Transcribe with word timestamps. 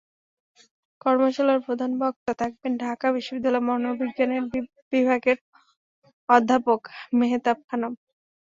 কর্মশালার 1.01 1.59
প্রধান 1.65 1.91
বক্তা 2.01 2.33
থাকবেন 2.41 2.73
ঢাকা 2.83 3.07
বিশ্ববিদ্যালয়ের 3.11 3.67
মনোবিজ্ঞান 3.69 4.31
বিভাগের 4.93 5.37
অধ্যাপক 6.29 6.81
মেহতাব 7.19 7.57
খানম। 7.67 7.93